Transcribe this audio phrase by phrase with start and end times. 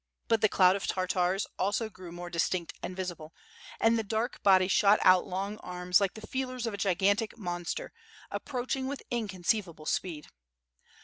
[0.27, 3.35] But the cloud of Tartars also grew more distinct and visible,
[3.79, 7.93] and the dark body shot out long arms like the feelers of a gigantic monster,
[8.31, 10.25] approaching with inconceivable speed.